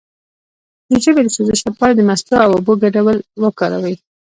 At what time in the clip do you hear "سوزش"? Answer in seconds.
1.35-1.59